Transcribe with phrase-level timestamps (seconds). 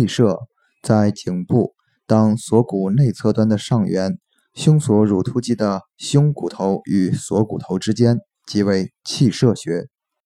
[0.00, 0.38] 气射
[0.82, 1.74] 在颈部
[2.06, 4.16] 当锁骨内侧端的上缘
[4.54, 9.88] 胸锁乳突肌的胸骨头与锁骨头之间即为气射穴。